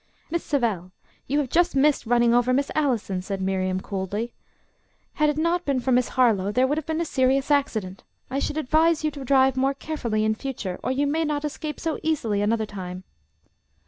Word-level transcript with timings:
"Miss 0.31 0.43
Savell, 0.43 0.91
you 1.27 1.37
have 1.37 1.49
just 1.51 1.75
missed 1.75 2.07
running 2.07 2.33
over 2.33 2.53
Miss 2.53 2.71
Allison," 2.73 3.21
said 3.21 3.39
Miriam 3.39 3.79
coldly. 3.79 4.33
"Had 5.21 5.29
it 5.29 5.37
not 5.37 5.63
been 5.63 5.79
for 5.79 5.91
Miss 5.91 6.07
Harlowe, 6.17 6.51
there 6.51 6.65
would 6.65 6.79
have 6.79 6.87
been 6.87 7.01
a 7.01 7.05
serious 7.05 7.51
accident. 7.51 8.03
I 8.27 8.39
should 8.39 8.57
advise 8.57 9.03
you 9.03 9.11
to 9.11 9.23
drive 9.23 9.55
more 9.55 9.75
carefully 9.75 10.25
in 10.25 10.33
future, 10.33 10.79
or 10.81 10.89
you 10.91 11.05
may 11.05 11.23
not 11.23 11.45
escape 11.45 11.79
so 11.79 11.99
easily 12.01 12.41
another 12.41 12.65
time." 12.65 13.03